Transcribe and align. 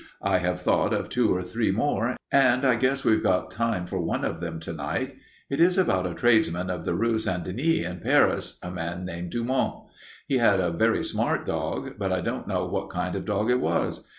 "I 0.23 0.39
have 0.39 0.59
thought 0.59 0.93
of 0.95 1.09
two 1.09 1.31
or 1.31 1.43
three 1.43 1.69
more, 1.69 2.17
and 2.31 2.65
I 2.65 2.73
guess 2.75 3.03
we've 3.05 3.21
got 3.21 3.51
time 3.51 3.85
for 3.85 3.99
one 4.01 4.25
of 4.25 4.39
them 4.39 4.59
to 4.61 4.73
night. 4.73 5.15
It 5.47 5.59
is 5.59 5.77
about 5.77 6.07
a 6.07 6.15
tradesman 6.15 6.71
of 6.71 6.85
the 6.85 6.95
Rue 6.95 7.19
St. 7.19 7.43
Denis 7.43 7.85
in 7.87 7.99
Paris, 7.99 8.57
a 8.63 8.71
man 8.71 9.05
named 9.05 9.29
Dumont. 9.29 9.89
He 10.27 10.39
had 10.39 10.59
a 10.59 10.71
very 10.71 11.03
smart 11.03 11.45
dog, 11.45 11.99
but 11.99 12.11
I 12.11 12.21
don't 12.21 12.47
know 12.47 12.65
what 12.65 12.89
kind 12.89 13.15
of 13.15 13.25
dog 13.25 13.51
it 13.51 13.59
was. 13.61 14.07